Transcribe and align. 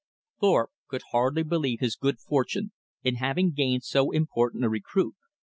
Thorpe 0.39 0.71
could 0.87 1.03
hardly 1.11 1.43
believe 1.43 1.79
his 1.79 1.95
good 1.95 2.17
fortune 2.17 2.71
in 3.03 3.17
having 3.17 3.51
gained 3.51 3.83
so 3.83 4.09
important 4.09 4.65
a 4.65 4.67
recruit. 4.69 5.13